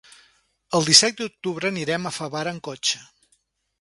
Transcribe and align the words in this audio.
El 0.77 0.87
disset 0.87 1.19
d'octubre 1.21 1.71
anirem 1.73 2.11
a 2.11 2.13
Favara 2.17 2.55
amb 2.57 2.65
cotxe. 2.69 3.03